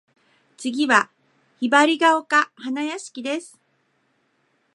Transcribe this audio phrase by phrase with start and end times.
[0.57, 1.11] 次は
[1.59, 3.61] 雲雀丘花屋敷（ひばりがおかはなやしき）です。